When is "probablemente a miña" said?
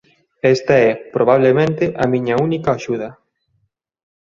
1.15-2.35